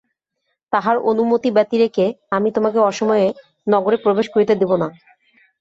তাঁহার 0.73 0.97
অনুমতি 1.09 1.49
ব্যতিরেকে 1.51 2.05
আমি 2.31 2.49
তোমাকে 2.51 2.79
অসময়ে 2.89 3.27
নগরে 3.67 3.97
প্রবেশ 3.97 4.27
করিতে 4.29 4.53
দিব 4.55 4.71
না। 4.75 4.87